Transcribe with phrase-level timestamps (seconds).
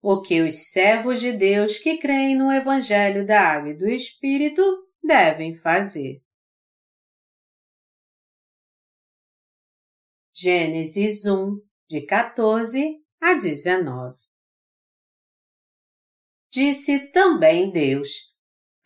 [0.00, 4.62] o que os servos de Deus que creem no Evangelho da Água e do Espírito
[5.02, 6.22] devem fazer.
[10.34, 14.16] Gênesis 1, de 14 a 19
[16.50, 18.08] Disse também Deus: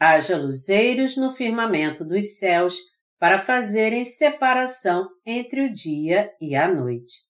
[0.00, 2.76] Haja luzeiros no firmamento dos céus
[3.18, 7.28] para fazerem separação entre o dia e a noite,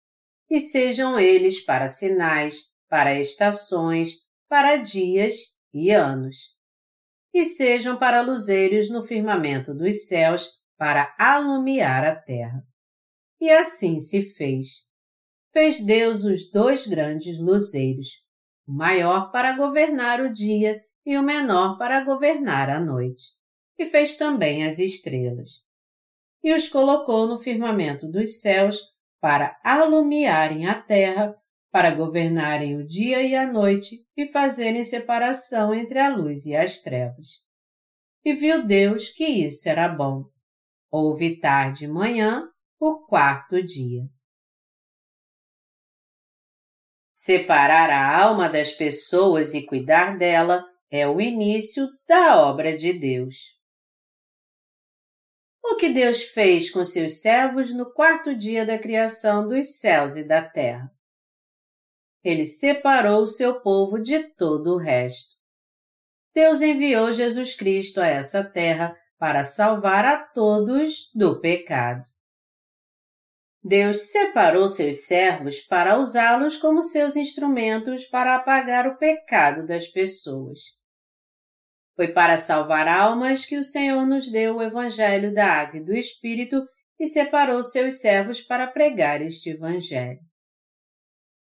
[0.49, 6.55] e sejam eles para sinais, para estações, para dias e anos.
[7.33, 10.47] E sejam para luzeiros no firmamento dos céus
[10.77, 12.63] para alumiar a terra.
[13.41, 14.85] E assim se fez.
[15.55, 18.09] Fez Deus os dois grandes luzeiros,
[18.69, 23.23] o maior para governar o dia e o menor para governar a noite.
[23.79, 25.63] E fez também as estrelas.
[26.45, 28.83] E os colocou no firmamento dos céus
[29.19, 31.42] para alumiarem a terra
[31.73, 36.83] para governarem o dia e a noite e fazerem separação entre a luz e as
[36.83, 37.29] trevas.
[38.23, 40.27] E viu Deus que isso era bom.
[40.91, 42.47] Houve tarde e manhã,
[42.79, 44.03] o quarto dia.
[47.15, 53.37] Separar a alma das pessoas e cuidar dela é o início da obra de Deus.
[55.65, 60.29] O que Deus fez com seus servos no quarto dia da criação dos céus e
[60.29, 60.93] da terra?
[62.25, 65.37] Ele separou o seu povo de todo o resto.
[66.35, 72.03] Deus enviou Jesus Cristo a essa terra para salvar a todos do pecado.
[73.63, 80.59] Deus separou seus servos para usá-los como seus instrumentos para apagar o pecado das pessoas.
[81.95, 85.95] Foi para salvar almas que o Senhor nos deu o Evangelho da Água e do
[85.95, 86.67] Espírito
[86.99, 90.32] e separou seus servos para pregar este Evangelho.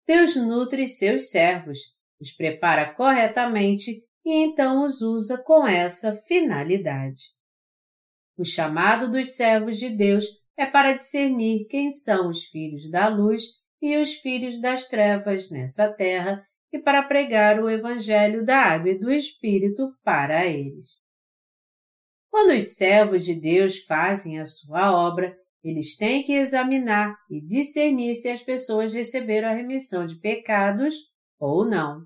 [0.07, 1.79] Deus nutre seus servos,
[2.19, 7.23] os prepara corretamente e então os usa com essa finalidade.
[8.37, 10.25] O chamado dos servos de Deus
[10.57, 13.43] é para discernir quem são os filhos da luz
[13.81, 18.97] e os filhos das trevas nessa terra e para pregar o Evangelho da Água e
[18.97, 21.01] do Espírito para eles.
[22.29, 28.15] Quando os servos de Deus fazem a sua obra, eles têm que examinar e discernir
[28.15, 30.95] se as pessoas receberam a remissão de pecados
[31.39, 32.05] ou não.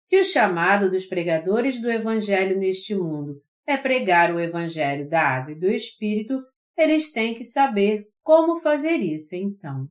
[0.00, 5.52] Se o chamado dos pregadores do Evangelho neste mundo é pregar o Evangelho da Água
[5.52, 6.42] e do Espírito,
[6.76, 9.88] eles têm que saber como fazer isso então.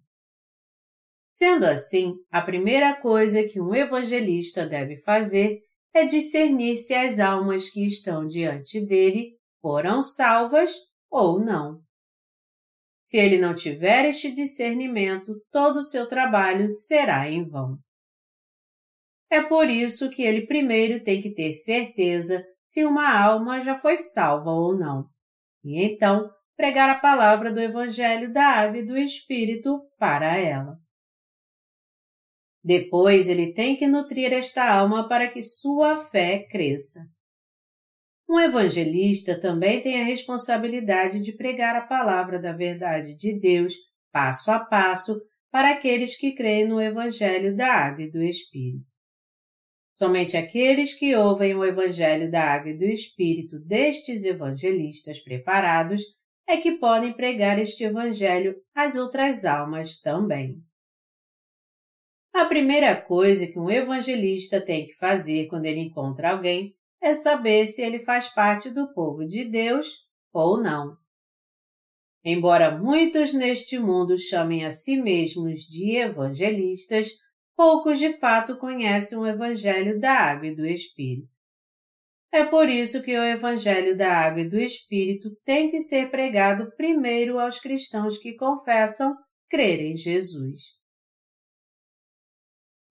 [1.27, 5.61] Sendo assim, a primeira coisa que um evangelista deve fazer
[5.93, 10.73] é discernir se as almas que estão diante dele foram salvas
[11.09, 11.86] ou não.
[13.07, 17.77] Se ele não tiver este discernimento, todo o seu trabalho será em vão.
[19.31, 23.95] É por isso que ele primeiro tem que ter certeza se uma alma já foi
[23.95, 25.05] salva ou não,
[25.63, 30.77] e então pregar a palavra do Evangelho da Ave do Espírito para ela.
[32.61, 36.99] Depois ele tem que nutrir esta alma para que sua fé cresça.
[38.29, 43.73] Um evangelista também tem a responsabilidade de pregar a palavra da verdade de Deus
[44.11, 48.91] passo a passo para aqueles que creem no Evangelho da Água e do Espírito.
[49.93, 56.01] Somente aqueles que ouvem o Evangelho da Água e do Espírito destes evangelistas preparados
[56.45, 60.61] é que podem pregar este Evangelho às outras almas também.
[62.33, 67.67] A primeira coisa que um evangelista tem que fazer quando ele encontra alguém é saber
[67.67, 70.97] se ele faz parte do povo de Deus ou não.
[72.23, 77.11] Embora muitos neste mundo chamem a si mesmos de evangelistas,
[77.55, 81.37] poucos de fato conhecem o Evangelho da Água e do Espírito.
[82.31, 86.69] É por isso que o Evangelho da Água e do Espírito tem que ser pregado
[86.75, 89.15] primeiro aos cristãos que confessam
[89.49, 90.75] crer em Jesus.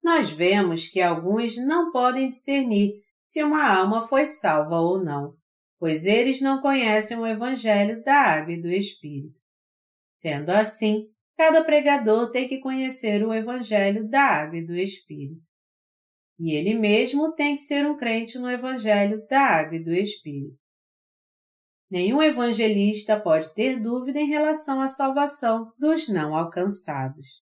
[0.02, 2.92] Nós vemos que alguns não podem discernir
[3.26, 5.34] se uma alma foi salva ou não,
[5.80, 9.40] pois eles não conhecem o Evangelho da Água e do Espírito.
[10.12, 15.42] Sendo assim, cada pregador tem que conhecer o Evangelho da Água e do Espírito.
[16.38, 20.64] E ele mesmo tem que ser um crente no Evangelho da Água e do Espírito.
[21.90, 27.42] Nenhum evangelista pode ter dúvida em relação à salvação dos não alcançados.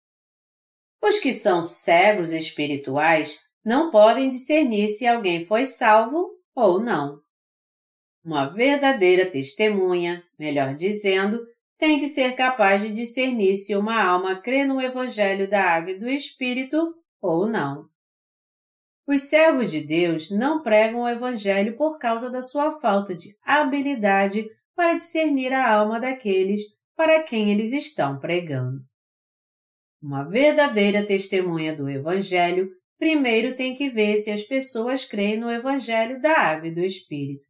[1.04, 7.20] Os que são cegos espirituais não podem discernir se alguém foi salvo ou não.
[8.24, 11.44] Uma verdadeira testemunha, melhor dizendo,
[11.78, 16.00] tem que ser capaz de discernir se uma alma crê no Evangelho da Água e
[16.00, 17.90] do Espírito ou não.
[19.08, 24.48] Os servos de Deus não pregam o Evangelho por causa da sua falta de habilidade
[24.76, 26.62] para discernir a alma daqueles
[26.96, 28.80] para quem eles estão pregando.
[30.02, 36.22] Uma verdadeira testemunha do Evangelho primeiro tem que ver se as pessoas creem no Evangelho
[36.22, 37.46] da Água e do Espírito,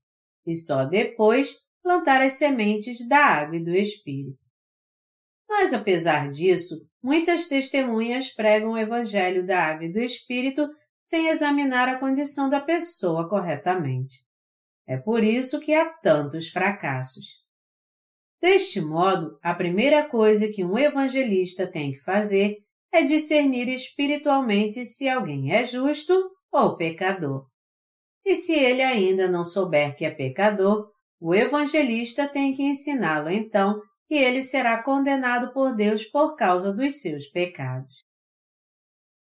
[0.45, 4.39] e só depois plantar as sementes da Água e do Espírito.
[5.47, 10.67] Mas apesar disso, muitas testemunhas pregam o Evangelho da Água e do Espírito
[11.01, 14.15] sem examinar a condição da pessoa corretamente.
[14.87, 17.45] É por isso que há tantos fracassos.
[18.41, 22.57] Deste modo, a primeira coisa que um evangelista tem que fazer
[22.95, 26.13] é discernir espiritualmente se alguém é justo
[26.51, 27.45] ou pecador.
[28.25, 30.89] E se ele ainda não souber que é pecador,
[31.19, 37.01] o evangelista tem que ensiná-lo então que ele será condenado por Deus por causa dos
[37.01, 38.03] seus pecados.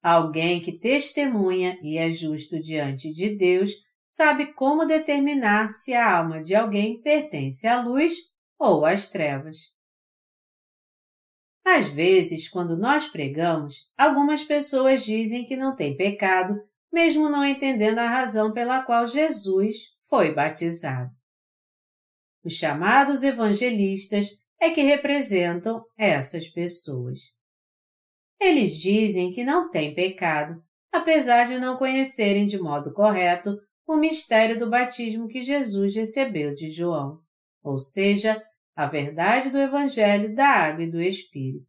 [0.03, 3.71] Alguém que testemunha e é justo diante de Deus
[4.03, 8.13] sabe como determinar se a alma de alguém pertence à luz
[8.59, 9.76] ou às trevas.
[11.69, 16.57] Às vezes, quando nós pregamos, algumas pessoas dizem que não tem pecado,
[16.89, 21.11] mesmo não entendendo a razão pela qual Jesus foi batizado.
[22.41, 24.29] Os chamados evangelistas
[24.61, 27.19] é que representam essas pessoas.
[28.39, 34.57] Eles dizem que não têm pecado, apesar de não conhecerem de modo correto o mistério
[34.57, 37.19] do batismo que Jesus recebeu de João,
[37.61, 38.41] ou seja,
[38.77, 41.65] a verdade do Evangelho da Água e do Espírito.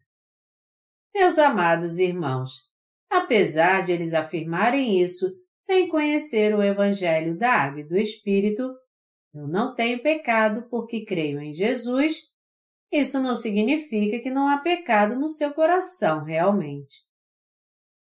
[1.15, 2.69] Meus amados irmãos,
[3.09, 5.27] apesar de eles afirmarem isso
[5.57, 8.63] sem conhecer o Evangelho da Água e do Espírito,
[9.35, 12.29] eu não tenho pecado porque creio em Jesus
[12.93, 17.07] isso não significa que não há pecado no seu coração realmente.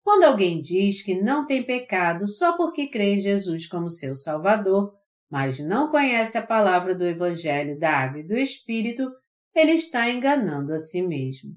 [0.04, 4.98] Quando alguém diz que não tem pecado só porque crê em Jesus como seu Salvador,
[5.31, 9.10] mas não conhece a palavra do Evangelho da Água e do Espírito,
[9.56, 11.56] ele está enganando a si mesmo.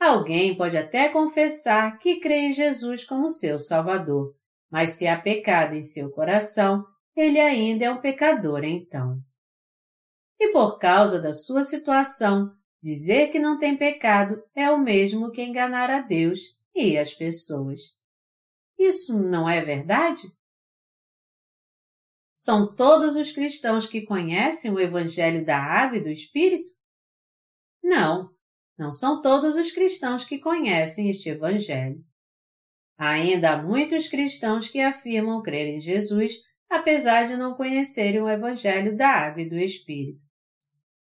[0.00, 4.34] Alguém pode até confessar que crê em Jesus como seu Salvador,
[4.70, 6.84] mas se há pecado em seu coração,
[7.16, 9.22] ele ainda é um pecador então
[10.44, 12.52] e por causa da sua situação,
[12.82, 16.40] dizer que não tem pecado é o mesmo que enganar a Deus
[16.74, 17.80] e as pessoas.
[18.78, 20.22] Isso não é verdade?
[22.44, 26.70] São todos os cristãos que conhecem o Evangelho da Água e do Espírito?
[27.82, 28.28] Não,
[28.78, 32.04] não são todos os cristãos que conhecem este Evangelho.
[32.98, 36.34] Ainda há muitos cristãos que afirmam crer em Jesus,
[36.68, 40.22] apesar de não conhecerem o Evangelho da Água e do Espírito.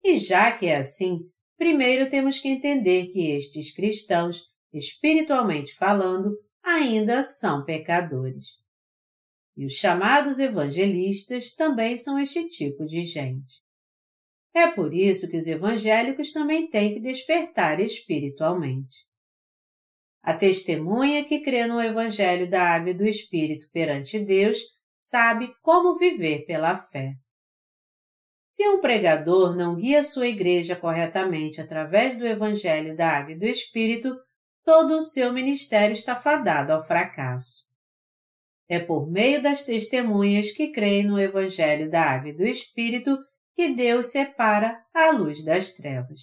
[0.04, 1.20] E já que é assim,
[1.56, 4.42] primeiro temos que entender que estes cristãos,
[4.74, 8.59] espiritualmente falando, ainda são pecadores.
[9.56, 13.62] E os chamados evangelistas também são este tipo de gente.
[14.54, 19.08] É por isso que os evangélicos também têm que despertar espiritualmente.
[20.22, 24.58] A testemunha que crê no Evangelho da Água e do Espírito perante Deus
[24.92, 27.14] sabe como viver pela fé.
[28.46, 33.46] Se um pregador não guia sua igreja corretamente através do Evangelho da Água e do
[33.46, 34.14] Espírito,
[34.64, 37.69] todo o seu ministério está fadado ao fracasso.
[38.70, 43.18] É por meio das testemunhas que creem no Evangelho da Água e do Espírito
[43.52, 46.20] que Deus separa a luz das trevas.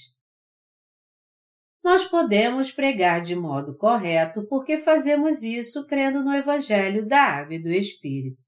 [1.84, 7.62] Nós podemos pregar de modo correto porque fazemos isso crendo no Evangelho da Água e
[7.62, 8.46] do Espírito.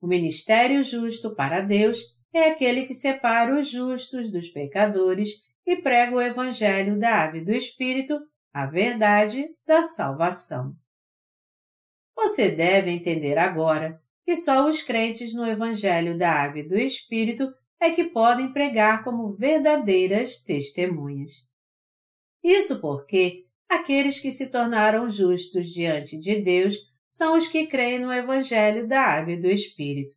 [0.00, 1.98] O ministério justo para Deus
[2.32, 5.30] é aquele que separa os justos dos pecadores
[5.66, 8.16] e prega o Evangelho da Água e do Espírito,
[8.54, 10.72] a verdade da salvação.
[12.16, 17.52] Você deve entender agora que só os crentes no Evangelho da Água e do Espírito
[17.78, 21.46] é que podem pregar como verdadeiras testemunhas.
[22.42, 26.76] Isso porque aqueles que se tornaram justos diante de Deus
[27.08, 30.16] são os que creem no Evangelho da Água e do Espírito,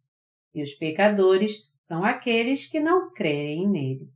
[0.54, 4.10] e os pecadores são aqueles que não creem nele.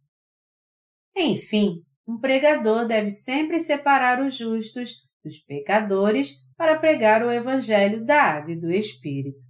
[1.16, 8.22] Enfim, um pregador deve sempre separar os justos dos pecadores para pregar o Evangelho da
[8.22, 9.46] Água e do Espírito.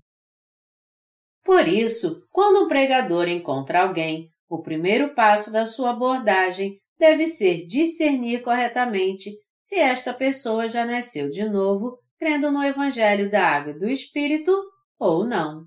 [1.44, 7.66] Por isso, quando um pregador encontra alguém, o primeiro passo da sua abordagem deve ser
[7.66, 13.80] discernir corretamente se esta pessoa já nasceu de novo, crendo no Evangelho da Água e
[13.80, 14.56] do Espírito
[14.98, 15.66] ou não.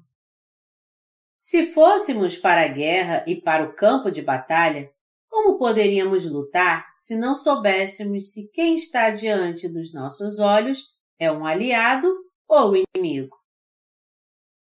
[1.39, 4.91] Se fôssemos para a guerra e para o campo de batalha,
[5.29, 11.45] como poderíamos lutar se não soubéssemos se quem está diante dos nossos olhos é um
[11.45, 12.13] aliado
[12.49, 13.37] ou inimigo.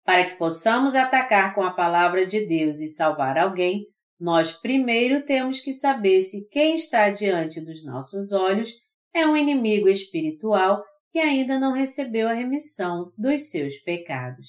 [0.04, 3.86] Para que possamos atacar com a palavra de Deus e salvar alguém,
[4.20, 8.70] nós primeiro temos que saber se quem está diante dos nossos olhos
[9.14, 14.48] é um inimigo espiritual que ainda não recebeu a remissão dos seus pecados.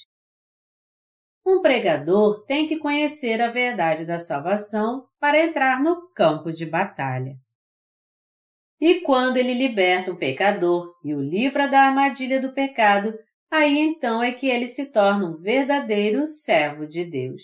[1.46, 7.36] Um pregador tem que conhecer a verdade da salvação para entrar no campo de batalha.
[8.80, 13.16] E quando ele liberta um pecador e o livra da armadilha do pecado,
[13.50, 17.42] aí então é que ele se torna um verdadeiro servo de Deus.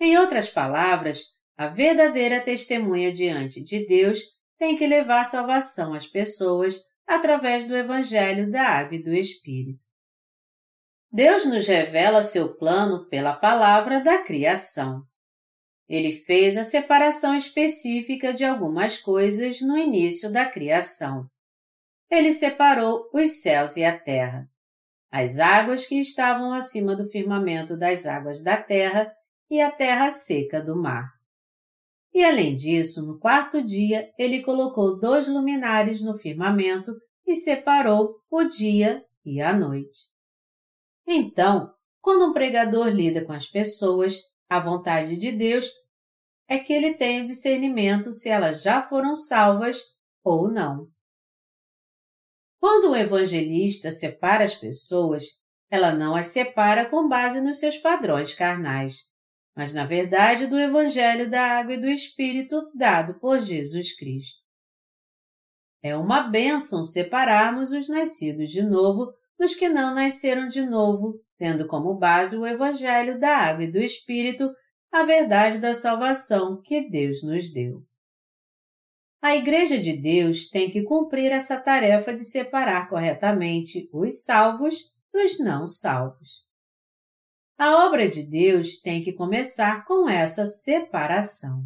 [0.00, 1.22] Em outras palavras,
[1.56, 4.20] a verdadeira testemunha diante de Deus
[4.56, 9.86] tem que levar salvação às pessoas através do Evangelho da Água e do Espírito.
[11.10, 15.02] Deus nos revela seu plano pela palavra da criação.
[15.88, 21.26] Ele fez a separação específica de algumas coisas no início da criação.
[22.10, 24.46] Ele separou os céus e a terra.
[25.10, 29.10] As águas que estavam acima do firmamento das águas da terra
[29.50, 31.08] e a terra seca do mar.
[32.12, 36.92] E além disso, no quarto dia, ele colocou dois luminares no firmamento
[37.26, 39.98] e separou o dia e a noite.
[41.06, 45.66] Então, quando um pregador lida com as pessoas, a vontade de Deus
[46.48, 49.78] é que ele tenha o discernimento se elas já foram salvas
[50.24, 50.88] ou não.
[52.58, 55.24] Quando um evangelista separa as pessoas,
[55.70, 59.08] ela não as separa com base nos seus padrões carnais,
[59.54, 64.42] mas na verdade do Evangelho da Água e do Espírito dado por Jesus Cristo.
[65.82, 71.66] É uma bênção separarmos os nascidos de novo dos que não nasceram de novo, tendo
[71.66, 74.50] como base o Evangelho da Água e do Espírito,
[74.92, 77.82] a verdade da salvação que Deus nos deu.
[79.20, 85.38] A Igreja de Deus tem que cumprir essa tarefa de separar corretamente os salvos dos
[85.38, 86.46] não salvos.
[87.56, 91.64] A obra de Deus tem que começar com essa separação.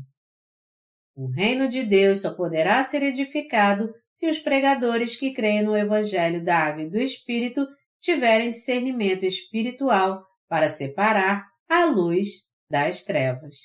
[1.14, 6.42] O reino de Deus só poderá ser edificado se os pregadores que creem no Evangelho
[6.42, 7.66] da Água e do Espírito
[8.02, 13.56] tiverem discernimento espiritual para separar a luz das trevas.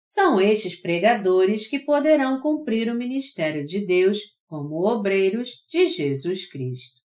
[0.00, 7.00] São estes pregadores que poderão cumprir o ministério de Deus como obreiros de Jesus Cristo.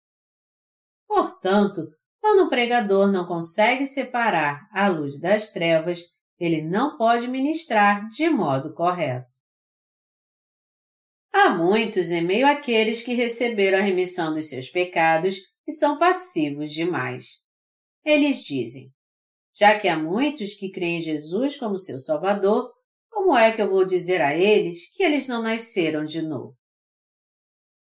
[1.08, 1.88] Portanto,
[2.20, 6.04] quando o pregador não consegue separar a luz das trevas,
[6.38, 9.39] ele não pode ministrar de modo correto.
[11.32, 16.72] Há muitos em meio àqueles que receberam a remissão dos seus pecados e são passivos
[16.72, 17.26] demais.
[18.04, 18.92] Eles dizem:
[19.54, 22.72] Já que há muitos que creem em Jesus como seu Salvador,
[23.10, 26.58] como é que eu vou dizer a eles que eles não nasceram de novo?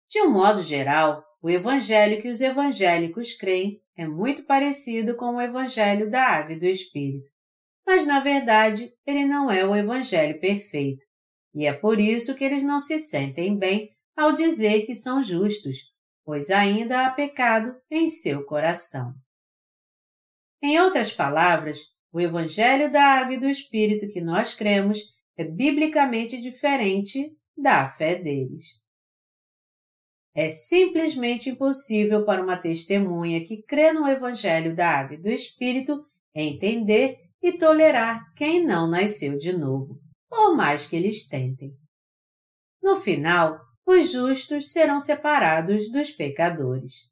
[0.09, 5.41] De um modo geral, o evangelho que os evangélicos creem é muito parecido com o
[5.41, 7.29] evangelho da água e do Espírito,
[7.85, 11.06] mas na verdade ele não é o evangelho perfeito
[11.53, 15.93] e é por isso que eles não se sentem bem ao dizer que são justos,
[16.25, 19.13] pois ainda há pecado em seu coração.
[20.61, 21.79] Em outras palavras,
[22.11, 24.99] o Evangelho da Água e do Espírito que nós cremos
[25.37, 28.81] é biblicamente diferente da fé deles.
[30.35, 36.05] É simplesmente impossível para uma testemunha que crê no Evangelho da Água e do Espírito
[36.33, 41.71] entender e tolerar quem não nasceu de novo por mais que eles tentem.
[42.81, 47.09] No final, os justos serão separados dos pecadores.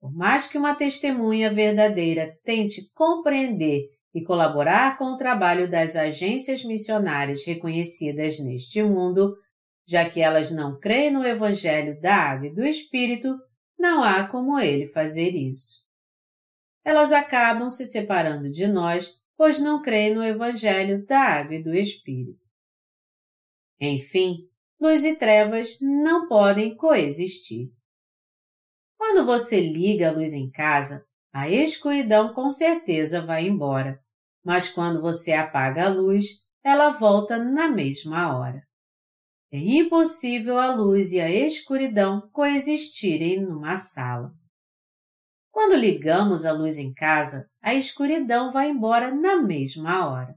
[0.00, 6.64] Por mais que uma testemunha verdadeira tente compreender e colaborar com o trabalho das agências
[6.64, 9.36] missionárias reconhecidas neste mundo,
[9.86, 13.36] já que elas não creem no Evangelho da Água e do Espírito,
[13.78, 15.86] não há como ele fazer isso.
[16.84, 21.74] Elas acabam se separando de nós pois não creem no Evangelho da Água e do
[21.74, 22.46] Espírito.
[23.80, 24.48] Enfim,
[24.80, 27.72] luz e trevas não podem coexistir.
[28.96, 34.00] Quando você liga a luz em casa, a escuridão com certeza vai embora,
[34.44, 36.26] mas quando você apaga a luz,
[36.62, 38.62] ela volta na mesma hora.
[39.50, 44.32] É impossível a luz e a escuridão coexistirem numa sala.
[45.50, 50.34] Quando ligamos a luz em casa, a escuridão vai embora na mesma hora.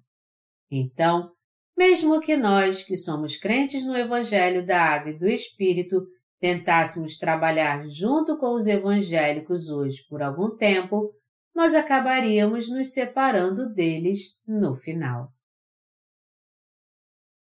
[0.69, 1.31] Então,
[1.77, 6.05] mesmo que nós, que somos crentes no Evangelho da Água e do Espírito,
[6.39, 11.11] tentássemos trabalhar junto com os evangélicos hoje por algum tempo,
[11.53, 15.33] nós acabaríamos nos separando deles no final.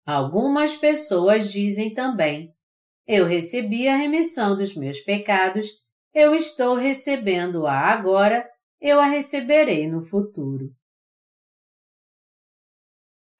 [0.04, 2.52] Algumas pessoas dizem também:
[3.06, 8.48] Eu recebi a remissão dos meus pecados eu estou recebendo-a agora,
[8.80, 10.70] eu a receberei no futuro.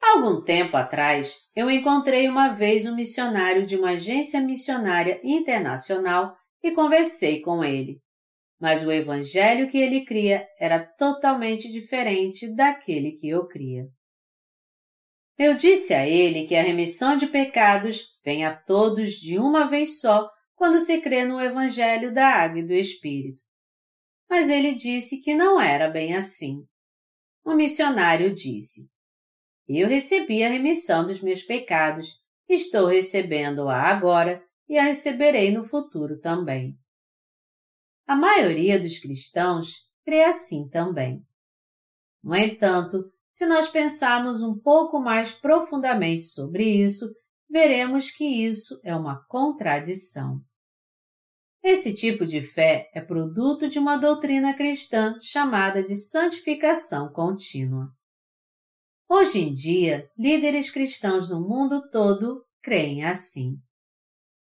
[0.00, 6.71] Algum tempo atrás, eu encontrei uma vez um missionário de uma agência missionária internacional e
[6.71, 8.00] conversei com ele.
[8.61, 13.87] Mas o evangelho que ele cria era totalmente diferente daquele que eu cria.
[15.38, 20.00] Eu disse a ele que a remissão de pecados vem a todos de uma vez
[20.00, 23.40] só quando se crê no Evangelho da Água e do Espírito.
[24.28, 26.66] Mas ele disse que não era bem assim.
[27.44, 28.90] O missionário disse:
[29.66, 36.20] Eu recebi a remissão dos meus pecados, estou recebendo-a agora e a receberei no futuro
[36.20, 36.78] também.
[38.06, 41.23] A maioria dos cristãos crê assim também.
[42.23, 47.06] No entanto, se nós pensarmos um pouco mais profundamente sobre isso,
[47.49, 50.42] veremos que isso é uma contradição.
[51.71, 57.93] Esse tipo de fé é produto de uma doutrina cristã chamada de santificação contínua.
[59.07, 63.59] Hoje em dia, líderes cristãos no mundo todo creem assim.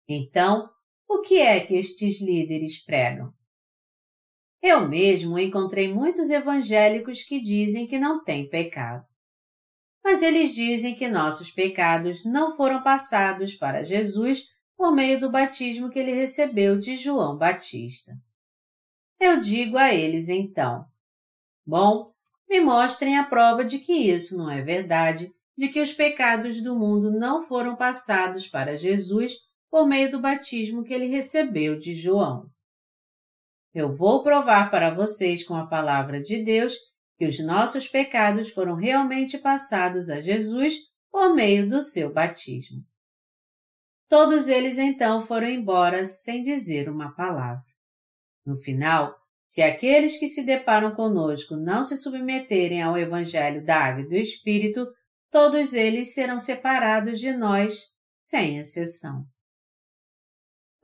[0.09, 0.69] Então,
[1.09, 3.33] o que é que estes líderes pregam?
[4.61, 9.07] Eu mesmo encontrei muitos evangélicos que dizem que não têm pecado.
[10.02, 14.51] Mas eles dizem que nossos pecados não foram passados para Jesus
[14.82, 18.14] por meio do batismo que ele recebeu de João Batista.
[19.20, 20.84] Eu digo a eles então:
[21.64, 22.04] Bom,
[22.50, 26.76] me mostrem a prova de que isso não é verdade, de que os pecados do
[26.76, 29.34] mundo não foram passados para Jesus
[29.70, 32.50] por meio do batismo que ele recebeu de João.
[33.72, 36.74] Eu vou provar para vocês com a palavra de Deus
[37.16, 40.74] que os nossos pecados foram realmente passados a Jesus
[41.08, 42.84] por meio do seu batismo.
[44.12, 47.64] Todos eles então foram embora sem dizer uma palavra.
[48.45, 54.02] No final, se aqueles que se deparam conosco não se submeterem ao Evangelho da Água
[54.02, 54.86] e do Espírito,
[55.30, 59.25] todos eles serão separados de nós, sem exceção.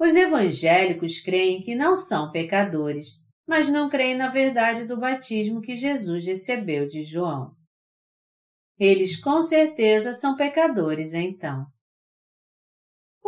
[0.01, 3.09] Os evangélicos creem que não são pecadores,
[3.47, 7.55] mas não creem na verdade do batismo que Jesus recebeu de João.
[8.79, 11.67] Eles com certeza são pecadores então.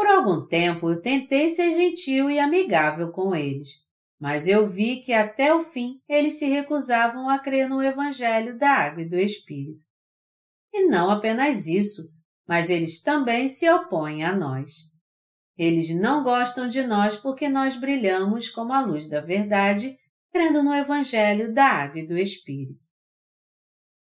[0.00, 3.84] Por algum tempo eu tentei ser gentil e amigável com eles,
[4.18, 8.70] mas eu vi que até o fim eles se recusavam a crer no Evangelho da
[8.70, 9.84] Água e do Espírito.
[10.72, 12.10] E não apenas isso,
[12.48, 14.90] mas eles também se opõem a nós.
[15.54, 19.98] Eles não gostam de nós porque nós brilhamos como a luz da verdade,
[20.32, 22.88] crendo no Evangelho da Água e do Espírito.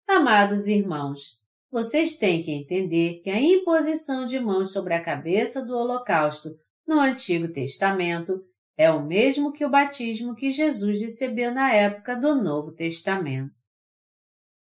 [0.09, 1.39] Amados irmãos,
[1.75, 6.57] vocês têm que entender que a imposição de mãos sobre a cabeça do Holocausto
[6.87, 8.41] no Antigo Testamento
[8.77, 13.61] é o mesmo que o batismo que Jesus recebeu na época do Novo Testamento.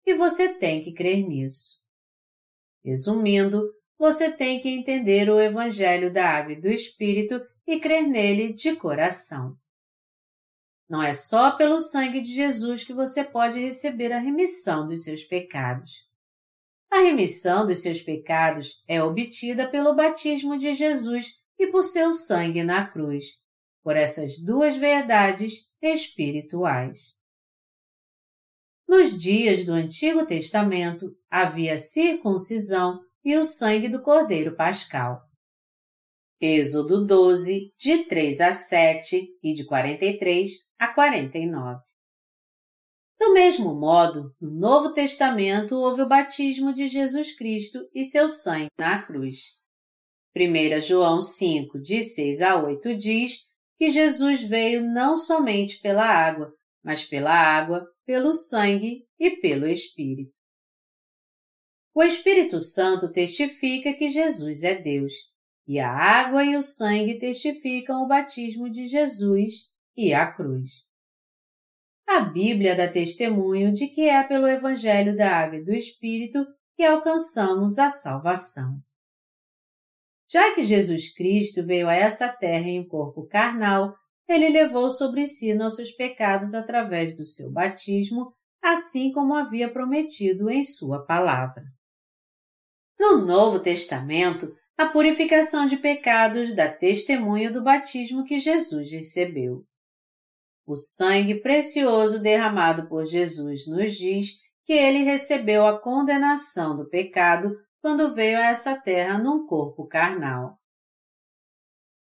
[0.04, 1.80] E você tem que crer nisso.
[2.84, 3.62] Resumindo,
[3.96, 8.74] você tem que entender o Evangelho da Água e do Espírito e crer nele de
[8.74, 9.56] coração.
[10.90, 15.22] Não é só pelo sangue de Jesus que você pode receber a remissão dos seus
[15.22, 16.07] pecados.
[16.90, 22.62] A remissão dos seus pecados é obtida pelo batismo de Jesus e por seu sangue
[22.62, 23.26] na cruz,
[23.82, 27.16] por essas duas verdades espirituais.
[28.88, 35.20] Nos dias do Antigo Testamento havia circuncisão e o sangue do Cordeiro Pascal.
[36.40, 41.87] Êxodo 12, de 3 a 7 e de 43 a 49.
[43.18, 48.68] Do mesmo modo, no Novo Testamento houve o batismo de Jesus Cristo e seu sangue
[48.78, 49.58] na cruz.
[50.36, 56.52] 1 João 5, de 6 a 8 diz que Jesus veio não somente pela água,
[56.82, 60.38] mas pela água, pelo sangue e pelo Espírito.
[61.92, 65.12] O Espírito Santo testifica que Jesus é Deus,
[65.66, 70.87] e a água e o sangue testificam o batismo de Jesus e a cruz.
[72.08, 76.82] A Bíblia dá testemunho de que é pelo Evangelho da Água e do Espírito que
[76.82, 78.78] alcançamos a salvação.
[80.30, 83.94] Já que Jesus Cristo veio a essa terra em um corpo carnal,
[84.26, 90.62] ele levou sobre si nossos pecados através do seu batismo, assim como havia prometido em
[90.62, 91.62] sua palavra.
[92.98, 99.64] No Novo Testamento, a purificação de pecados dá testemunho do batismo que Jesus recebeu.
[100.68, 104.34] O sangue precioso derramado por Jesus nos diz
[104.66, 110.58] que ele recebeu a condenação do pecado quando veio a essa terra num corpo carnal.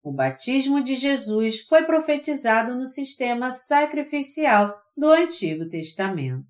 [0.02, 6.48] o batismo de Jesus foi profetizado no sistema sacrificial do Antigo Testamento.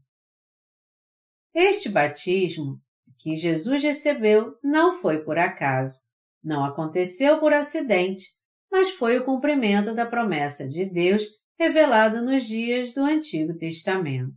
[1.53, 2.81] Este batismo
[3.19, 5.99] que Jesus recebeu não foi por acaso,
[6.43, 8.25] não aconteceu por acidente,
[8.71, 14.37] mas foi o cumprimento da promessa de Deus revelado nos dias do Antigo Testamento.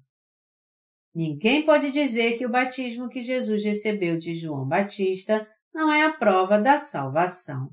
[1.13, 6.13] Ninguém pode dizer que o batismo que Jesus recebeu de João Batista não é a
[6.13, 7.71] prova da salvação.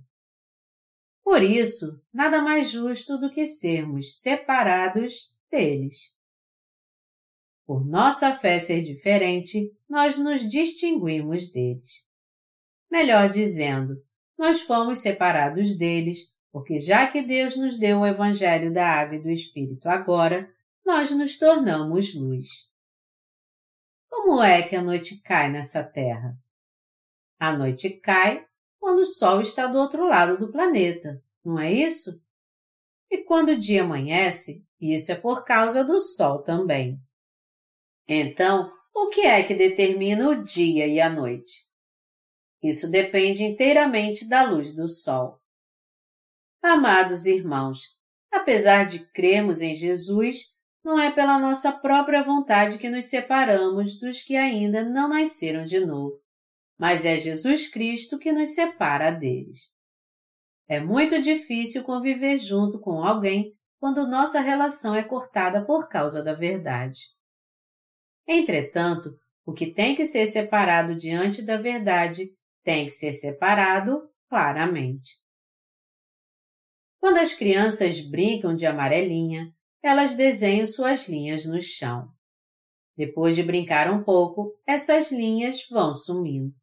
[1.23, 6.17] Por isso, nada mais justo do que sermos separados deles.
[7.67, 12.09] Por nossa fé ser diferente, nós nos distinguimos deles.
[12.91, 14.03] Melhor dizendo,
[14.39, 19.23] nós fomos separados deles, porque já que Deus nos deu o Evangelho da Água e
[19.23, 20.53] do Espírito agora,
[20.85, 22.71] nós nos tornamos luz.
[24.09, 26.37] Como é que a noite cai nessa terra?
[27.39, 28.47] A noite cai
[28.79, 32.23] quando o Sol está do outro lado do planeta, não é isso?
[33.11, 37.01] E quando o dia amanhece, isso é por causa do Sol também.
[38.07, 41.69] Então, o que é que determina o dia e a noite?
[42.63, 45.41] Isso depende inteiramente da luz do Sol.
[46.63, 47.81] Amados irmãos,
[48.33, 54.23] apesar de crermos em Jesus, não é pela nossa própria vontade que nos separamos dos
[54.23, 56.19] que ainda não nasceram de novo,
[56.79, 59.73] mas é Jesus Cristo que nos separa deles.
[60.69, 66.35] É muito difícil conviver junto com alguém quando nossa relação é cortada por causa da
[66.35, 67.01] verdade.
[68.27, 69.11] Entretanto,
[69.47, 72.31] o que tem que ser separado diante da verdade
[72.63, 75.17] tem que ser separado claramente.
[77.01, 82.09] Quando as crianças brincam de amarelinha, elas desenham suas linhas no chão.
[82.97, 86.55] Depois de brincar um pouco, essas linhas vão sumindo.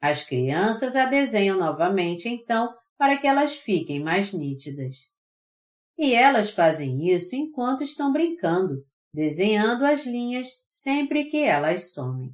[0.00, 5.12] As crianças a desenham novamente então para que elas fiquem mais nítidas.
[5.98, 12.30] E elas fazem isso enquanto estão brincando, desenhando as linhas sempre que elas somem.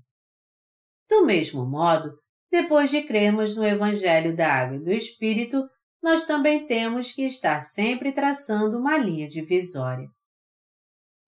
[1.09, 2.13] Do mesmo modo,
[2.51, 5.69] depois de crermos no Evangelho da Água e do Espírito,
[6.03, 10.09] nós também temos que estar sempre traçando uma linha divisória.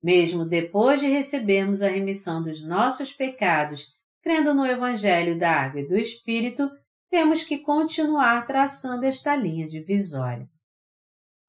[0.03, 5.87] Mesmo depois de recebermos a remissão dos nossos pecados, crendo no Evangelho da Água e
[5.87, 6.71] do Espírito,
[7.11, 10.49] temos que continuar traçando esta linha divisória.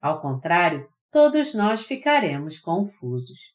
[0.00, 3.54] Ao contrário, todos nós ficaremos confusos.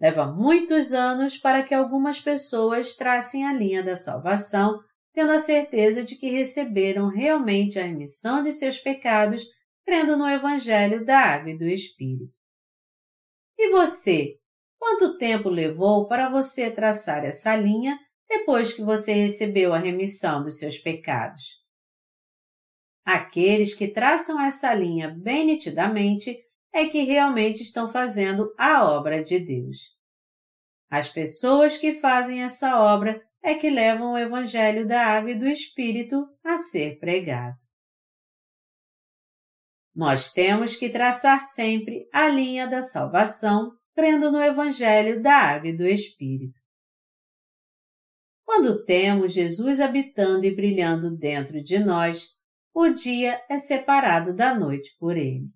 [0.00, 4.82] Leva muitos anos para que algumas pessoas tracem a linha da salvação
[5.16, 9.46] tendo a certeza de que receberam realmente a remissão de seus pecados,
[9.82, 12.36] crendo no Evangelho da Água e do Espírito.
[13.56, 14.38] E você?
[14.78, 17.98] Quanto tempo levou para você traçar essa linha
[18.28, 21.64] depois que você recebeu a remissão dos seus pecados?
[23.02, 26.36] Aqueles que traçam essa linha bem nitidamente
[26.74, 29.96] é que realmente estão fazendo a obra de Deus.
[30.90, 35.46] As pessoas que fazem essa obra é que levam o Evangelho da Água e do
[35.46, 37.56] Espírito a ser pregado.
[39.94, 45.76] Nós temos que traçar sempre a linha da salvação, crendo no Evangelho da Água e
[45.76, 46.58] do Espírito.
[48.44, 52.30] Quando temos Jesus habitando e brilhando dentro de nós,
[52.74, 55.46] o dia é separado da noite por ele.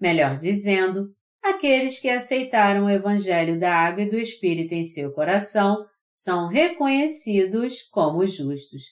[0.00, 5.84] Melhor dizendo, aqueles que aceitaram o Evangelho da Água e do Espírito em seu coração
[6.16, 8.84] são reconhecidos como justos,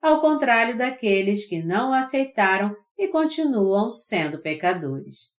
[0.00, 5.32] ao contrário daqueles que não aceitaram e continuam sendo pecadores.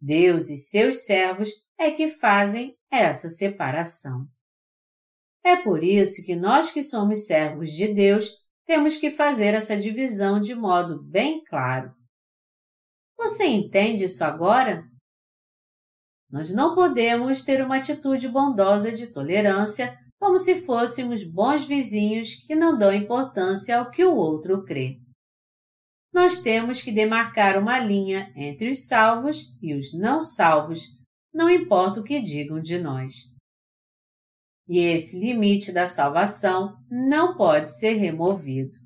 [0.00, 4.24] Deus e seus servos é que fazem essa separação.
[5.42, 8.30] É por isso que nós que somos servos de Deus
[8.64, 11.92] temos que fazer essa divisão de modo bem claro.
[13.18, 14.84] Você entende isso agora?
[16.30, 22.54] Nós não podemos ter uma atitude bondosa de tolerância como se fôssemos bons vizinhos que
[22.54, 25.00] não dão importância ao que o outro crê.
[26.12, 30.80] Nós temos que demarcar uma linha entre os salvos e os não salvos,
[31.32, 33.14] não importa o que digam de nós.
[34.68, 38.76] E esse limite da salvação não pode ser removido.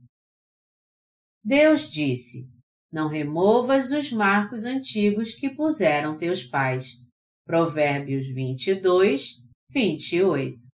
[1.43, 2.51] Deus disse:
[2.93, 6.93] Não removas os marcos antigos que puseram teus pais.
[7.45, 10.74] Provérbios 22, 28.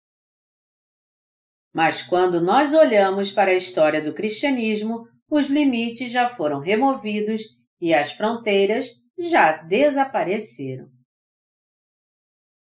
[1.77, 7.43] Mas quando nós olhamos para a história do cristianismo, os limites já foram removidos
[7.79, 10.89] e as fronteiras já desapareceram.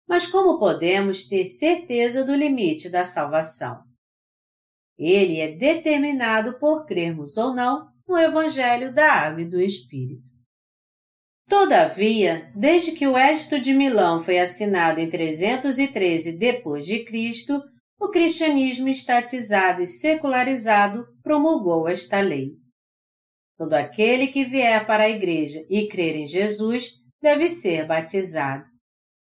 [0.08, 3.82] Mas como podemos ter certeza do limite da salvação?
[4.96, 10.30] Ele é determinado por crermos ou não no Evangelho da Água e do Espírito.
[11.48, 17.60] Todavia, desde que o Edito de Milão foi assinado em 313 depois de Cristo,
[18.00, 22.54] o cristianismo estatizado e secularizado promulgou esta lei.
[23.58, 28.70] Todo aquele que vier para a igreja e crer em Jesus deve ser batizado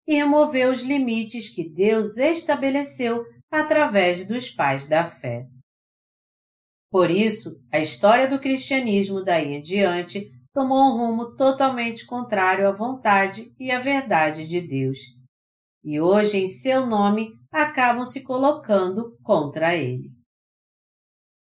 [0.06, 5.44] e remover os limites que Deus estabeleceu através dos pais da fé.
[6.90, 12.72] Por isso, a história do cristianismo daí em diante tomou um rumo totalmente contrário à
[12.72, 15.17] vontade e à verdade de Deus.
[15.90, 20.10] E hoje, em seu nome, acabam se colocando contra ele.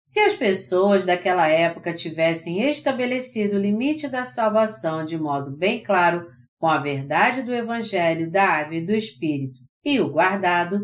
[0.06, 6.30] Se as pessoas daquela época tivessem estabelecido o limite da salvação de modo bem claro
[6.60, 10.78] com a verdade do Evangelho da Água e do Espírito e o guardado,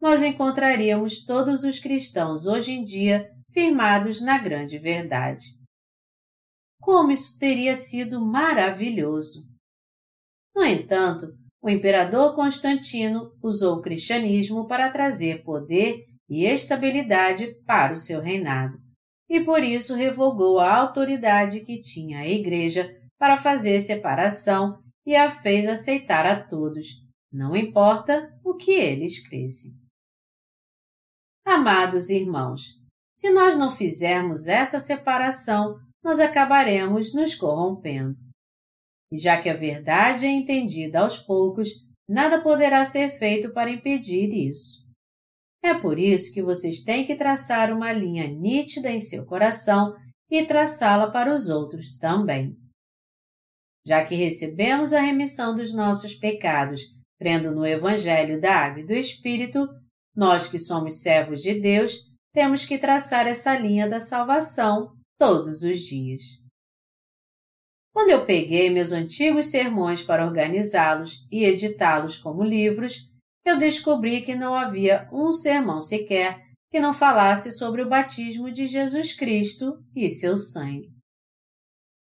[0.00, 5.44] nós encontraríamos todos os cristãos hoje em dia firmados na grande verdade.
[6.80, 9.46] Como isso teria sido maravilhoso!
[10.54, 11.26] No entanto,
[11.66, 18.78] o imperador Constantino usou o cristianismo para trazer poder e estabilidade para o seu reinado,
[19.28, 25.28] e por isso revogou a autoridade que tinha a Igreja para fazer separação e a
[25.28, 26.86] fez aceitar a todos,
[27.32, 29.72] não importa o que eles crescem.
[31.44, 32.80] Amados irmãos,
[33.18, 38.25] se nós não fizermos essa separação, nós acabaremos nos corrompendo.
[39.16, 41.70] E já que a verdade é entendida aos poucos,
[42.06, 44.84] nada poderá ser feito para impedir isso.
[45.64, 49.96] É por isso que vocês têm que traçar uma linha nítida em seu coração
[50.30, 52.54] e traçá-la para os outros também.
[53.86, 56.82] Já que recebemos a remissão dos nossos pecados,
[57.18, 59.66] crendo no Evangelho da Água e do Espírito,
[60.14, 61.94] nós que somos servos de Deus,
[62.34, 66.22] temos que traçar essa linha da salvação todos os dias.
[67.96, 73.10] Quando eu peguei meus antigos sermões para organizá-los e editá-los como livros,
[73.42, 78.66] eu descobri que não havia um sermão sequer que não falasse sobre o batismo de
[78.66, 80.90] Jesus Cristo e seu sangue.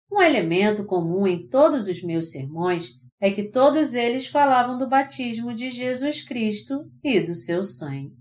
[0.08, 5.52] Um elemento comum em todos os meus sermões é que todos eles falavam do batismo
[5.52, 8.14] de Jesus Cristo e do seu sangue.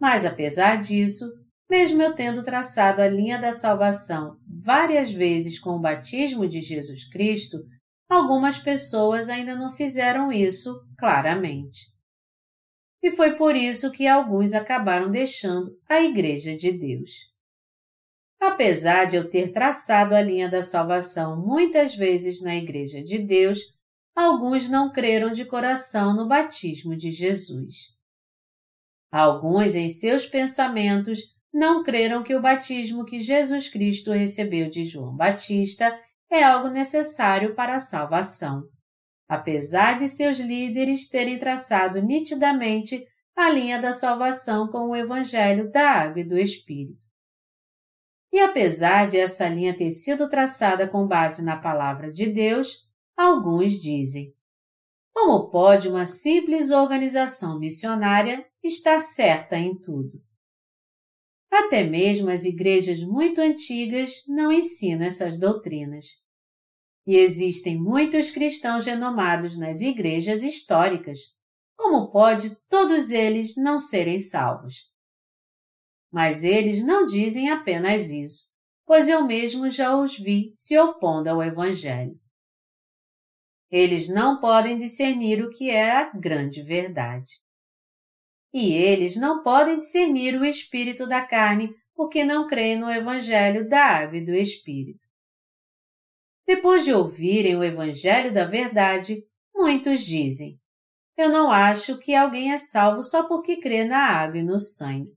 [0.00, 1.30] Mas apesar disso,
[1.70, 7.08] mesmo eu tendo traçado a linha da salvação várias vezes com o batismo de Jesus
[7.08, 7.58] Cristo,
[8.08, 11.78] algumas pessoas ainda não fizeram isso claramente.
[13.00, 17.30] E foi por isso que alguns acabaram deixando a Igreja de Deus.
[18.40, 23.60] Apesar de eu ter traçado a linha da salvação muitas vezes na Igreja de Deus,
[24.14, 27.94] alguns não creram de coração no batismo de Jesus.
[29.12, 35.14] Alguns, em seus pensamentos, não creram que o batismo que Jesus Cristo recebeu de João
[35.14, 35.98] Batista
[36.30, 38.62] é algo necessário para a salvação,
[39.28, 43.04] apesar de seus líderes terem traçado nitidamente
[43.36, 47.06] a linha da salvação com o Evangelho da Água e do Espírito.
[48.32, 53.72] E apesar de essa linha ter sido traçada com base na Palavra de Deus, alguns
[53.72, 54.32] dizem:
[55.12, 60.22] como pode uma simples organização missionária estar certa em tudo?
[61.50, 66.06] Até mesmo as igrejas muito antigas não ensinam essas doutrinas.
[67.06, 71.18] E existem muitos cristãos renomados nas igrejas históricas.
[71.76, 74.90] Como pode todos eles não serem salvos?
[76.12, 78.50] Mas eles não dizem apenas isso,
[78.86, 82.18] pois eu mesmo já os vi se opondo ao Evangelho.
[83.70, 87.30] Eles não podem discernir o que é a grande verdade.
[88.52, 93.84] E eles não podem discernir o espírito da carne porque não creem no Evangelho da
[93.84, 95.06] Água e do Espírito.
[96.46, 99.22] Depois de ouvirem o Evangelho da Verdade,
[99.54, 100.58] muitos dizem:
[101.16, 105.12] Eu não acho que alguém é salvo só porque crê na água e no sangue.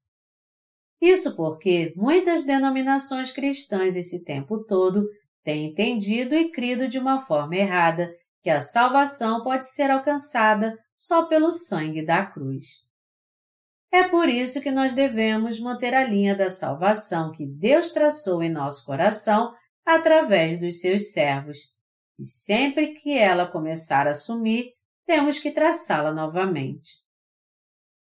[1.01, 5.07] Isso porque muitas denominações cristãs esse tempo todo
[5.43, 11.25] têm entendido e crido de uma forma errada que a salvação pode ser alcançada só
[11.25, 12.82] pelo sangue da cruz.
[13.93, 18.51] É por isso que nós devemos manter a linha da salvação que Deus traçou em
[18.51, 19.53] nosso coração
[19.85, 21.59] através dos seus servos.
[22.17, 24.71] E sempre que ela começar a sumir,
[25.05, 26.89] temos que traçá-la novamente.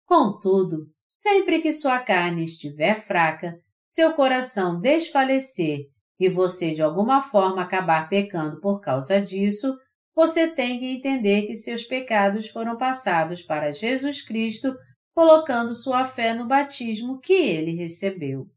[0.06, 5.86] Contudo, sempre que sua carne estiver fraca, seu coração desfalecer
[6.20, 9.76] e você de alguma forma acabar pecando por causa disso,
[10.14, 14.72] você tem que entender que seus pecados foram passados para Jesus Cristo
[15.14, 18.50] colocando sua fé no batismo que ele recebeu.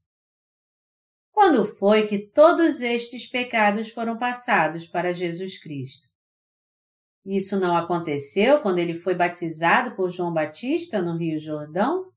[1.32, 6.08] Quando foi que todos estes pecados foram passados para Jesus Cristo?
[7.24, 12.12] Isso não aconteceu quando ele foi batizado por João Batista no Rio Jordão?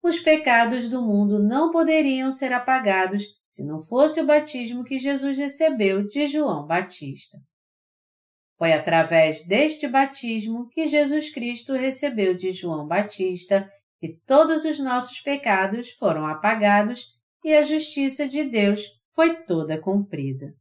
[0.00, 5.38] Os pecados do mundo não poderiam ser apagados se não fosse o batismo que Jesus
[5.38, 7.38] recebeu de João Batista.
[8.62, 15.18] Foi através deste batismo que Jesus Cristo recebeu de João Batista que todos os nossos
[15.18, 17.06] pecados foram apagados
[17.44, 20.54] e a justiça de Deus foi toda cumprida.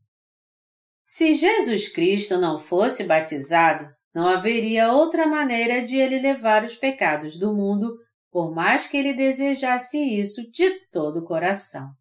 [1.05, 7.37] Se Jesus Cristo não fosse batizado, não haveria outra maneira de ele levar os pecados
[7.37, 7.95] do mundo,
[8.31, 11.91] por mais que ele desejasse isso de todo o coração.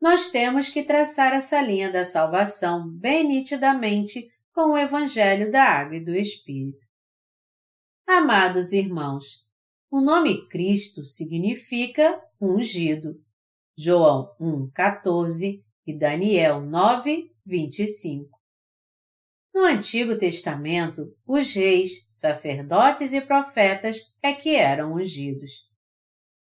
[0.00, 5.96] Nós temos que traçar essa linha da salvação bem nitidamente com o Evangelho da Água
[5.96, 6.84] e do Espírito.
[8.06, 9.46] Amados irmãos,
[9.90, 13.14] o nome Cristo significa ungido.
[13.76, 18.38] João 1,14 e Daniel 9, 25.
[19.54, 25.70] No Antigo Testamento, os reis, sacerdotes e profetas é que eram ungidos.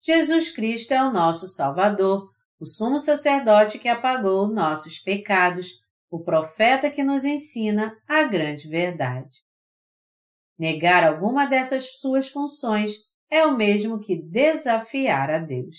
[0.00, 2.30] Jesus Cristo é o nosso Salvador,
[2.60, 5.80] o sumo sacerdote que apagou nossos pecados,
[6.10, 9.36] o profeta que nos ensina a grande verdade.
[10.58, 12.96] Negar alguma dessas suas funções
[13.30, 15.76] é o mesmo que desafiar a Deus.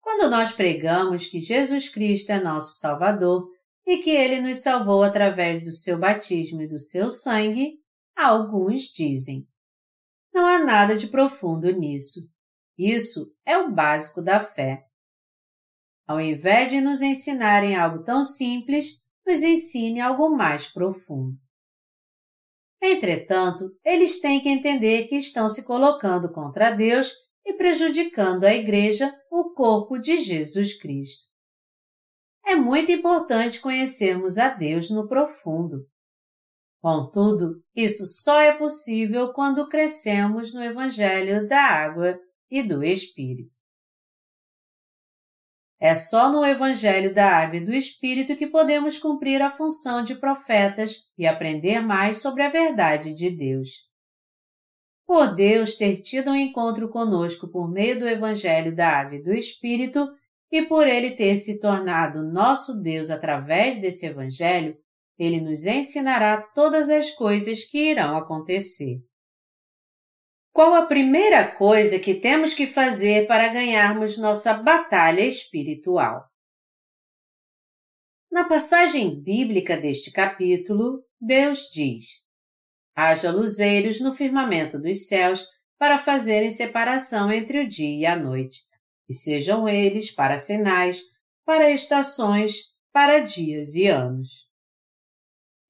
[0.00, 3.48] Quando nós pregamos que Jesus Cristo é nosso Salvador
[3.86, 7.78] e que Ele nos salvou através do seu batismo e do seu sangue,
[8.16, 9.46] alguns dizem:
[10.32, 12.20] Não há nada de profundo nisso.
[12.78, 14.86] Isso é o básico da fé.
[16.12, 21.40] Ao invés de nos ensinarem algo tão simples, nos ensine algo mais profundo.
[22.82, 27.10] Entretanto, eles têm que entender que estão se colocando contra Deus
[27.46, 31.28] e prejudicando a Igreja, o corpo de Jesus Cristo.
[32.44, 35.78] É muito importante conhecermos a Deus no profundo.
[36.82, 42.20] Contudo, isso só é possível quando crescemos no Evangelho da Água
[42.50, 43.61] e do Espírito.
[45.84, 50.14] É só no Evangelho da Água e do Espírito que podemos cumprir a função de
[50.14, 53.68] profetas e aprender mais sobre a verdade de Deus.
[55.04, 59.32] Por Deus ter tido um encontro conosco por meio do Evangelho da Água e do
[59.32, 60.08] Espírito,
[60.52, 64.76] e por Ele ter se tornado nosso Deus através desse Evangelho,
[65.18, 69.00] Ele nos ensinará todas as coisas que irão acontecer.
[70.52, 76.28] Qual a primeira coisa que temos que fazer para ganharmos nossa batalha espiritual?
[78.30, 82.04] Na passagem bíblica deste capítulo, Deus diz:
[82.94, 85.46] Haja luzeiros no firmamento dos céus
[85.78, 88.60] para fazerem separação entre o dia e a noite,
[89.08, 91.00] e sejam eles para sinais,
[91.46, 94.51] para estações, para dias e anos.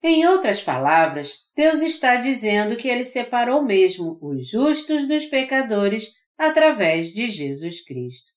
[0.02, 7.12] Em outras palavras, Deus está dizendo que Ele separou mesmo os justos dos pecadores através
[7.12, 8.32] de Jesus Cristo.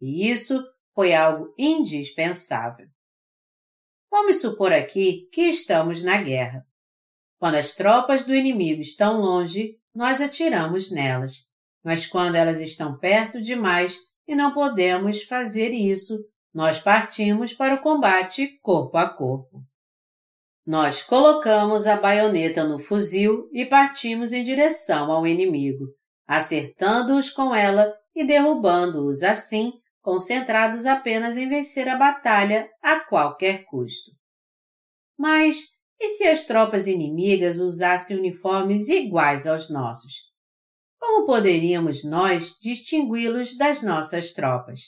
[0.00, 0.64] E isso
[0.94, 2.86] foi algo indispensável.
[4.10, 6.64] Vamos supor aqui que estamos na guerra.
[7.38, 11.46] Quando as tropas do inimigo estão longe, nós atiramos nelas.
[11.84, 16.18] Mas quando elas estão perto demais e não podemos fazer isso,
[16.54, 19.62] nós partimos para o combate corpo a corpo.
[20.66, 25.84] Nós colocamos a baioneta no fuzil e partimos em direção ao inimigo,
[26.26, 34.10] acertando-os com ela e derrubando-os assim, concentrados apenas em vencer a batalha a qualquer custo.
[35.18, 40.12] Mas e se as tropas inimigas usassem uniformes iguais aos nossos?
[40.98, 44.80] Como poderíamos nós distingui-los das nossas tropas?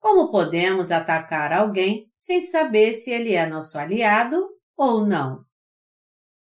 [0.00, 5.44] Como podemos atacar alguém sem saber se ele é nosso aliado ou não?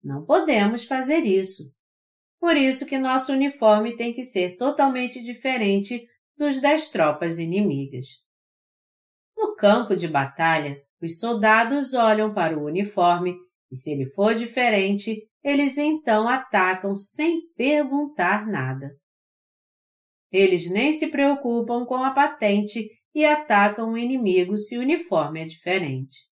[0.01, 1.73] Não podemos fazer isso.
[2.39, 6.07] Por isso que nosso uniforme tem que ser totalmente diferente
[6.37, 8.07] dos das tropas inimigas.
[9.35, 13.35] No campo de batalha, os soldados olham para o uniforme
[13.69, 18.95] e se ele for diferente, eles então atacam sem perguntar nada.
[20.31, 25.45] Eles nem se preocupam com a patente e atacam o inimigo se o uniforme é
[25.45, 26.32] diferente.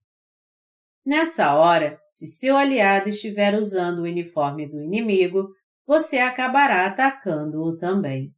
[1.06, 5.50] Nessa hora, se seu aliado estiver usando o uniforme do inimigo,
[5.86, 8.34] você acabará atacando-o também.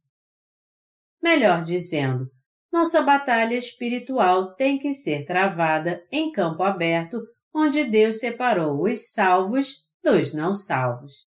[1.22, 2.30] Melhor dizendo,
[2.72, 7.20] nossa batalha espiritual tem que ser travada em campo aberto,
[7.54, 11.26] onde Deus separou os salvos dos não salvos.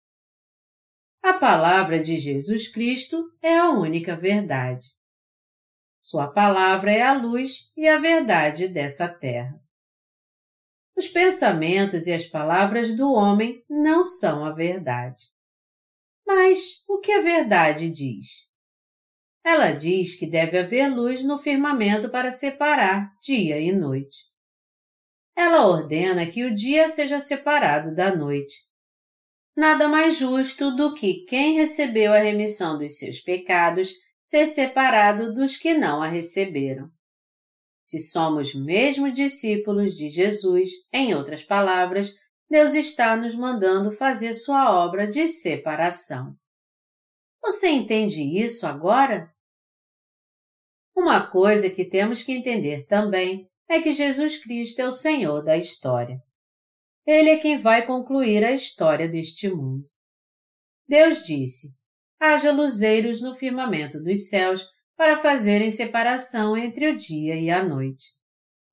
[1.21, 4.87] A palavra de Jesus Cristo é a única verdade.
[6.01, 9.66] Sua palavra é a luz e a verdade dessa terra.
[10.97, 15.21] Os pensamentos e as palavras do homem não são a verdade.
[16.25, 18.47] Mas o que a verdade diz?
[19.45, 24.25] Ela diz que deve haver luz no firmamento para separar dia e noite.
[25.35, 28.55] Ela ordena que o dia seja separado da noite.
[29.55, 33.93] Nada mais justo do que quem recebeu a remissão dos seus pecados
[34.23, 36.91] ser separado dos que não a receberam.
[37.87, 42.13] Se somos mesmo discípulos de Jesus, em outras palavras,
[42.49, 46.35] Deus está nos mandando fazer sua obra de separação.
[47.41, 49.33] Você entende isso agora?
[50.93, 55.57] Uma coisa que temos que entender também é que Jesus Cristo é o Senhor da
[55.57, 56.21] história.
[57.05, 59.89] Ele é quem vai concluir a história deste mundo.
[60.85, 61.79] Deus disse:
[62.19, 68.17] haja luzeiros no firmamento dos céus para fazerem separação entre o dia e a noite.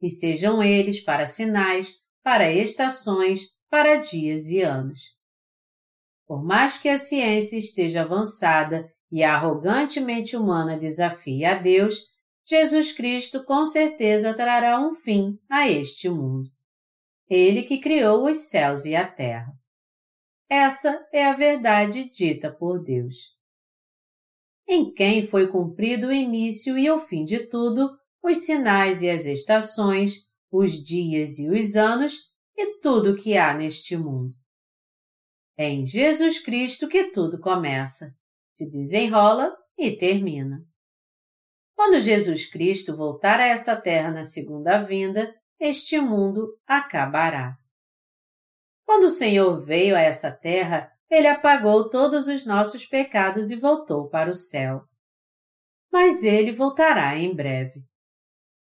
[0.00, 5.00] E sejam eles para sinais, para estações, para dias e anos.
[6.26, 11.94] Por mais que a ciência esteja avançada e a arrogante mente humana desafie a Deus,
[12.46, 16.50] Jesus Cristo com certeza trará um fim a este mundo.
[17.28, 19.52] Ele que criou os céus e a terra.
[20.48, 23.34] Essa é a verdade dita por Deus
[24.66, 27.90] em quem foi cumprido o início e o fim de tudo,
[28.22, 32.14] os sinais e as estações, os dias e os anos
[32.56, 34.34] e tudo que há neste mundo.
[35.56, 38.06] É em Jesus Cristo que tudo começa,
[38.50, 40.64] se desenrola e termina.
[41.76, 47.56] Quando Jesus Cristo voltar a essa terra na segunda vinda, este mundo acabará.
[48.84, 54.09] Quando o Senhor veio a essa terra, ele apagou todos os nossos pecados e voltou
[54.09, 54.82] para o céu.
[55.92, 57.84] Mas ele voltará em breve.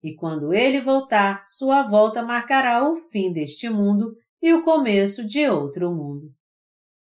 [0.04, 5.48] E quando ele voltar, sua volta marcará o fim deste mundo e o começo de
[5.50, 6.32] outro mundo.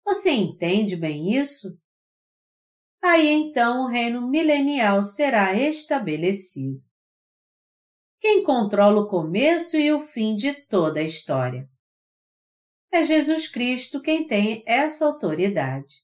[0.03, 1.77] Você entende bem isso?
[3.03, 6.79] Aí então o reino milenial será estabelecido.
[8.19, 11.69] Quem controla o começo e o fim de toda a história?
[12.97, 15.97] É Jesus Cristo quem tem essa autoridade.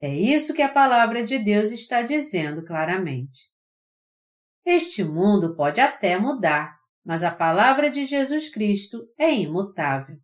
[0.00, 3.48] É isso que a palavra de Deus está dizendo claramente.
[4.66, 10.16] Este mundo pode até mudar, mas a palavra de Jesus Cristo é imutável.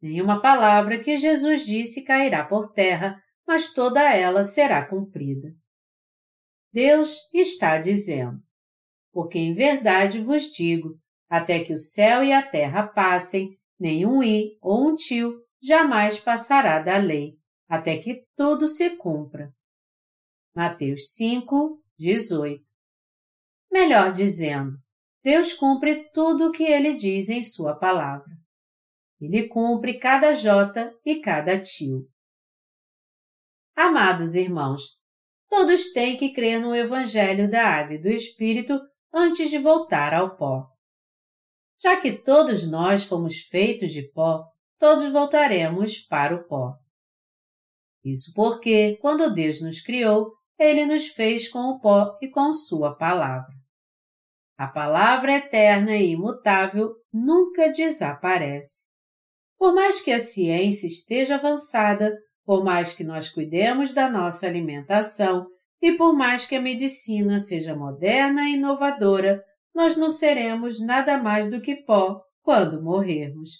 [0.00, 5.54] Nenhuma palavra que Jesus disse cairá por terra, mas toda ela será cumprida.
[6.72, 8.38] Deus está dizendo:
[9.12, 10.98] Porque em verdade vos digo,
[11.28, 16.78] até que o céu e a terra passem, nenhum i ou um tio jamais passará
[16.78, 17.36] da lei,
[17.68, 19.52] até que tudo se cumpra.
[20.54, 22.62] Mateus 5, 18
[23.70, 24.76] Melhor dizendo,
[25.24, 28.30] Deus cumpre tudo o que ele diz em sua palavra.
[29.20, 32.08] Ele cumpre cada jota e cada tio.
[33.74, 34.82] Amados irmãos,
[35.48, 38.80] todos têm que crer no Evangelho da Água e do Espírito
[39.12, 40.71] antes de voltar ao pó.
[41.82, 44.44] Já que todos nós fomos feitos de pó,
[44.78, 46.74] todos voltaremos para o pó.
[48.04, 52.96] Isso porque, quando Deus nos criou, Ele nos fez com o pó e com Sua
[52.96, 53.52] palavra.
[54.56, 58.92] A palavra eterna e imutável nunca desaparece.
[59.58, 65.46] Por mais que a ciência esteja avançada, por mais que nós cuidemos da nossa alimentação
[65.80, 69.42] e por mais que a medicina seja moderna e inovadora,
[69.74, 73.50] nós não seremos nada mais do que pó quando morrermos.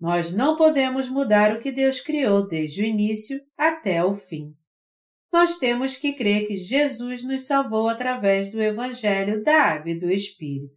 [0.00, 4.52] Nós não podemos mudar o que Deus criou desde o início até o fim.
[5.32, 10.10] Nós temos que crer que Jesus nos salvou através do Evangelho da Água e do
[10.10, 10.74] Espírito.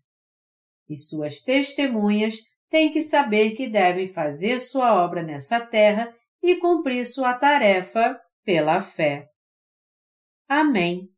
[0.87, 2.37] E suas testemunhas
[2.69, 8.79] têm que saber que devem fazer sua obra nessa terra e cumprir sua tarefa pela
[8.79, 9.27] fé.
[10.47, 11.14] Amém.